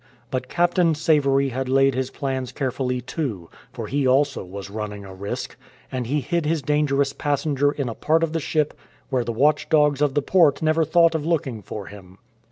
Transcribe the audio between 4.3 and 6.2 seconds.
was running a risk; and